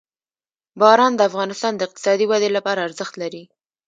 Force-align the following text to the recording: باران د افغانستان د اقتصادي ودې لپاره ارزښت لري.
باران 0.79 1.13
د 1.15 1.21
افغانستان 1.29 1.73
د 1.75 1.81
اقتصادي 1.87 2.25
ودې 2.27 2.49
لپاره 2.57 2.85
ارزښت 2.87 3.13
لري. 3.21 3.43